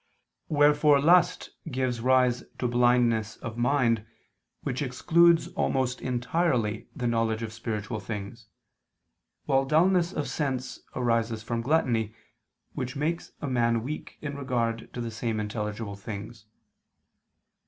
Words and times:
Wherefore 0.49 0.99
lust 0.99 1.51
gives 1.69 2.01
rise 2.01 2.43
to 2.57 2.67
blindness 2.67 3.37
of 3.37 3.55
mind, 3.55 4.03
which 4.63 4.81
excludes 4.81 5.49
almost 5.49 6.01
entirely 6.01 6.87
the 6.95 7.05
knowledge 7.05 7.43
of 7.43 7.53
spiritual 7.53 7.99
things, 7.99 8.47
while 9.45 9.63
dulness 9.63 10.11
of 10.11 10.27
sense 10.27 10.79
arises 10.95 11.43
from 11.43 11.61
gluttony, 11.61 12.15
which 12.73 12.95
makes 12.95 13.33
a 13.41 13.47
man 13.47 13.83
weak 13.83 14.17
in 14.23 14.35
regard 14.35 14.91
to 14.95 15.01
the 15.01 15.11
same 15.11 15.39
intelligible 15.39 15.95
things. 15.95 16.45